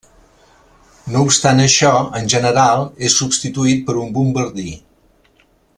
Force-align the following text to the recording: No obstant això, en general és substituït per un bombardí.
No 1.15 1.21
obstant 1.25 1.61
això, 1.65 1.91
en 2.21 2.31
general 2.35 2.89
és 3.09 3.21
substituït 3.21 3.87
per 3.91 3.97
un 4.05 4.13
bombardí. 4.17 4.71